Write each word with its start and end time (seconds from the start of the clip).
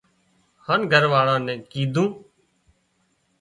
هانَ 0.65 0.79
گھر 0.91 1.03
واۯي 1.11 1.35
نين 1.45 1.59
ڪيڌون 1.71 2.09